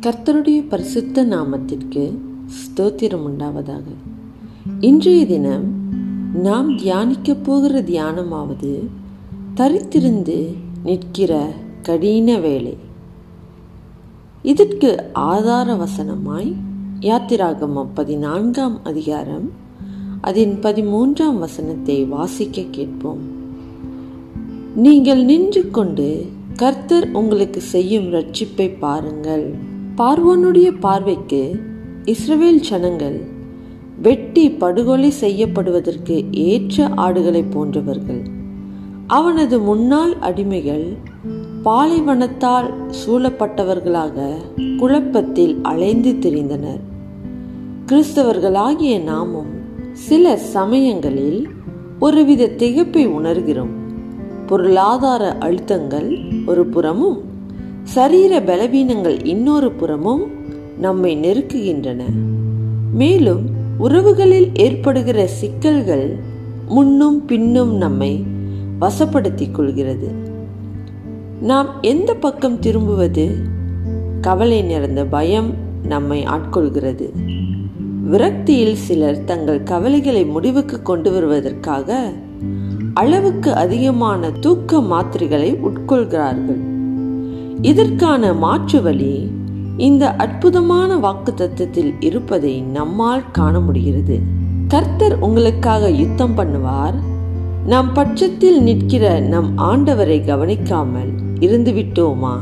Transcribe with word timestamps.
கர்த்தருடைய 0.00 0.68
பரிசுத்த 0.68 1.24
நாமத்திற்கு 1.24 2.18
ஸ்தோத்திரம் 2.46 3.28
உண்டாவதாக. 3.28 3.82
இன்றைய 4.80 5.26
தினம் 5.26 5.64
நாம் 6.34 6.76
தியானிக்க 6.76 7.34
போகிற 7.34 7.82
தியானமாவது 7.82 8.86
தரித்திருந்து 9.56 10.54
நிற்கிற 10.84 11.52
கடின 11.82 12.38
வேலை. 12.38 12.76
இதற்கு 14.42 15.04
ஆதார 15.12 15.72
வசனமாய் 15.74 16.54
யாத்திராகமம் 17.00 17.88
பதினான்காம் 17.94 18.84
அதிகாரம் 18.84 19.50
அதன் 20.20 20.58
பதிமூன்றாம் 20.62 21.38
வசனத்தை 21.38 22.04
வாசிக்க 22.04 22.62
கேட்போம். 22.70 23.38
நீங்கள் 24.76 25.24
நின்று 25.24 25.70
கொண்டு 25.70 26.26
கர்த்தர் 26.60 27.10
உங்களுக்கு 27.12 27.60
செய்யும் 27.60 28.12
ரட்சிப்பை 28.12 28.78
பாருங்கள். 28.78 29.54
பார்வோனுடைய 29.96 30.72
பார்வைக்கு 30.80 31.60
இஸ்ரவேல் 32.04 32.60
ஜனங்கள் 32.60 33.20
வெட்டி 34.02 34.50
படுகொலை 34.50 35.10
செய்யப்படுவதற்கு 35.10 36.24
ஏற்ற 36.30 36.88
ஆடுகளை 36.88 37.42
போன்றவர்கள். 37.42 38.22
அவனது 39.06 39.60
முன்னாள் 39.60 40.14
அடிமைகள் 40.20 40.96
பாலைவனத்தால் 41.64 42.74
சூழப்பட்டவர்களாக 43.06 44.30
குழப்பத்தில் 44.76 45.58
அலைந்து 45.62 46.12
திரிந்தனர். 46.12 46.82
கிறிஸ்தவர்களாகிய 47.86 49.02
நாமும் 49.02 49.50
சில 49.92 50.36
சமயங்களில் 50.36 51.48
ஒருவித 51.98 52.46
திகைப்பை 52.46 53.06
உணர்கிறோம். 53.08 53.78
பொருளாதார 54.50 55.36
அழுத்தங்கள் 55.40 56.30
ஒரு 56.46 56.66
புறமும் 56.66 57.22
சரீர 57.82 58.40
பலவீனங்கள் 58.40 59.26
இன்னொரு 59.26 59.72
புறமும் 59.72 60.30
நம்மை 60.78 61.16
நெருக்குகின்றன. 61.16 62.02
மேலும் 62.92 63.40
உறவுகளில் 63.78 64.50
ஏற்படுகிற 64.54 65.26
சிக்கல்கள் 65.26 66.18
முன்னும் 66.68 67.24
பின்னும் 67.24 67.76
நம்மை 67.76 68.24
வசப்படுத்திக் 68.80 69.50
கொள்கிறது. 69.50 70.08
நாம் 71.40 71.68
எந்த 71.80 72.14
பக்கம் 72.14 72.58
திரும்புவது? 72.58 73.34
கவலை 74.20 74.62
நிறைந்த 74.62 75.04
பயம் 75.04 75.54
நம்மை 75.82 76.24
ஆட்கொள்கிறது. 76.24 77.10
விரக்தியில் 78.10 78.74
சிலர் 78.74 79.24
தங்கள் 79.24 79.62
கவலைகளை 79.62 80.24
முடிவுக்கு 80.24 80.82
கொண்டு 80.82 81.12
வருவதற்காக 81.12 82.12
அளவுக்கு 83.00 83.50
அதிகமான 83.54 84.30
தூக்க 84.30 84.80
மாத்திரைகளை 84.80 85.50
உட்கொள்கிறார்கள். 85.66 86.62
இதற்கான 87.62 88.32
மாற்று 88.32 88.82
வழி 88.82 89.14
இந்த 89.76 90.04
அற்புதமான 90.14 90.96
வாக்கு 90.96 91.34
தத்துவத்தில் 91.36 91.92
இருப்பதை 92.00 92.60
நம்மால் 92.60 93.30
காண 93.32 93.60
முடிகிறது. 93.60 94.16
கர்த்தர் 94.68 95.18
உங்களுக்காக 95.18 95.90
யுத்தம் 95.90 96.36
பண்ணுவார். 96.36 96.98
நம் 97.66 97.92
பட்சத்தில் 97.92 98.62
நிற்கிற 98.62 99.20
நம் 99.20 99.50
ஆண்டவரை 99.58 100.18
கவனிக்காமல் 100.24 101.12
இருந்துவிட்டோமா? 101.40 102.34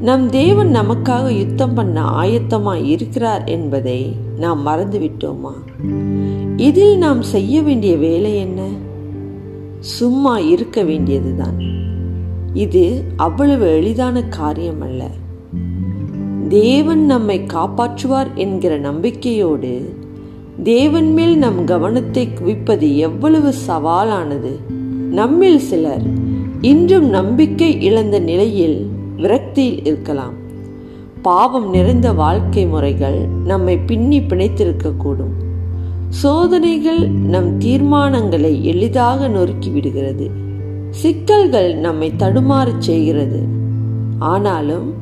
நம் 0.00 0.30
தேவன் 0.30 0.72
நமக்காக 0.76 1.26
யுத்தம் 1.38 1.74
பண்ண 1.74 2.00
ஆயத்தமாய் 2.22 2.84
இருக்கிறார் 2.84 3.44
என்பதை 3.44 4.00
நாம் 4.38 4.66
மறந்துவிட்டோமா? 4.66 5.54
இதில் 6.56 6.96
நாம் 6.98 7.22
செய்ய 7.22 7.62
வேண்டிய 7.62 7.96
வேலை 7.96 8.32
என்ன? 8.36 8.60
சும்மா 9.84 10.38
இருக்க 10.38 10.82
வேண்டியதுதான். 10.82 11.58
இது 12.52 13.04
அவ்வளவு 13.16 13.76
எளிதான 13.76 14.24
காரியம் 14.24 14.80
அல்ல 14.80 15.10
தேவன் 16.48 17.06
நம்மை 17.06 17.40
காப்பாற்றுவார் 17.40 18.26
என்கிற 18.34 18.78
நம்பிக்கையோடு 18.78 19.94
தேவன் 20.62 21.12
மேல் 21.12 21.36
நம் 21.36 21.64
கவனத்தை 21.64 22.28
குவிப்பது 22.32 22.96
எவ்வளவு 22.96 23.52
சவாலானது. 23.66 24.52
நம்மில் 25.10 25.58
சிலர் 25.58 26.06
இன்றும் 26.60 27.08
நம்பிக்கை 27.08 27.82
இழந்த 27.82 28.18
நிலையில் 28.18 28.90
விரக்தியில் 29.16 29.86
இருக்கலாம். 29.86 30.34
பாவம் 31.22 31.70
நிறைந்த 31.70 32.12
வாழ்க்கை 32.12 32.66
முறைகள் 32.66 33.26
நம்மை 33.44 33.78
பின்னி 33.78 34.20
பிணைத்திருக்கக்கூடும். 34.20 35.43
சோதனைகள் 36.14 37.08
நம் 37.08 37.60
தீர்மானங்களை 37.60 38.60
எளிதாக 38.60 39.28
நொறுக்கி 39.28 39.70
விடுகிறது. 39.70 40.30
சிக்கல்கள் 40.90 41.74
நம்மை 41.74 42.12
தடுமாறச் 42.18 42.78
செய்கிறது. 42.78 43.42
ஆனாலும் 44.18 44.92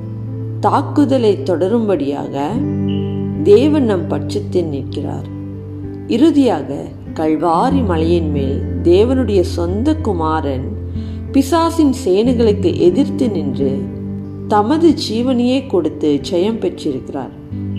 தாக்குதலை 0.61 1.39
தொடரும்படியாக 1.45 2.39
தேவன் 3.43 3.85
நம் 3.85 4.07
பட்சத்தில் 4.07 4.65
நிற்கிறார். 4.65 5.27
இறுதியாக 6.07 6.85
கல்வாரி 7.15 7.85
மலையின் 7.87 8.31
மேல் 8.31 8.63
தேவனுடைய 8.83 9.41
சொந்த 9.41 9.97
குமாரன் 9.97 10.77
பிசாசின் 11.33 11.95
சேனைகளுக்கு 12.05 12.77
எதிர்த்து 12.77 13.31
நின்று 13.31 13.81
தமது 14.49 14.95
ஜீவனையே 15.11 15.67
கொடுத்து 15.67 16.21
ஜெயம் 16.31 16.59
பெற்றிருக்கிறார். 16.59 17.31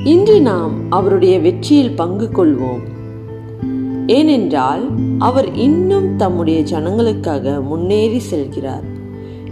இன்று 0.03 0.41
நாம் 0.41 0.71
அவருடைய 0.89 1.39
வெற்றியில் 1.39 1.95
பங்கு 1.95 2.29
கொள்வோம். 2.33 3.01
ஏனென்றால் 4.13 4.83
அவர் 5.19 5.49
இன்னும் 5.67 6.09
தம்முடைய 6.15 6.59
ஜனங்களுக்காக 6.71 7.45
முன்னேறி 7.61 8.21
செல்கிறார். 8.31 8.87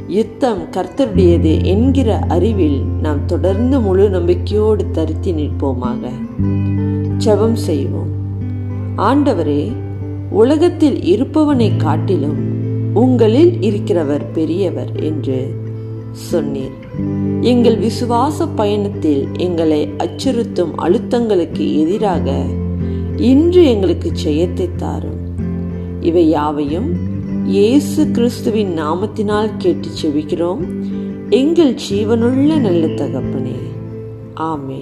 யுத்தம் 0.08 0.64
கர்த்தருடையது 0.72 1.54
என்கிற 1.64 2.20
அறிவில் 2.28 2.80
நாம் 3.02 3.22
தொடர்ந்து 3.26 3.80
முழு 3.80 4.06
நம்பிக்கையோடு 4.10 4.84
தருத்தி 4.92 5.32
நிற்போமாக. 5.32 6.04
ஜெபம் 7.18 7.58
செய்வோம். 7.68 8.12
ஆண்டவரே 8.98 9.64
உலகத்தில் 10.30 10.98
இருப்பவனை 11.14 11.70
காட்டிலும் 11.78 12.40
உங்களில் 12.94 13.54
இருக்கிறவர் 13.60 14.26
பெரியவர் 14.34 14.92
என்று 15.02 15.40
சொன்னீர். 16.32 16.78
எங்கள் 17.42 17.78
விசுவாச 17.80 18.48
பயணத்தில் 18.56 19.24
எங்களை 19.38 19.82
அச்சுறுத்தும் 19.98 20.74
அழுத்தங்களுக்கு 20.78 21.66
எதிராக 21.76 22.32
இன்று 23.22 23.64
எங்களுக்கு 23.66 24.12
ஜெயத்தை 24.24 24.68
தாரும். 24.76 25.20
இவை 26.02 26.30
யாவையும் 26.30 26.90
இயேசு 27.46 28.12
கிறிஸ்துவின் 28.12 28.74
நாமத்தினால் 28.80 29.52
கேட்டு 29.58 29.88
செவிக்கிறோம் 30.02 30.64
எங்கள் 31.30 31.76
ஜீவனுள்ள 31.90 32.60
நல்ல 32.60 32.86
தகப்பனே. 33.02 33.58
ஆமே 34.36 34.82